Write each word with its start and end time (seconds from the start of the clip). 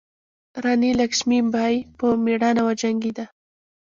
راني 0.63 0.91
لکشمي 0.99 1.39
بای 1.53 1.75
په 1.97 2.05
میړانه 2.23 2.61
وجنګیده. 2.67 3.25